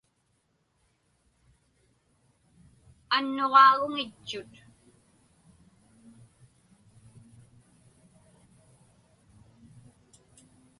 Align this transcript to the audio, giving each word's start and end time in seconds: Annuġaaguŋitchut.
Annuġaaguŋitchut. 3.15 4.51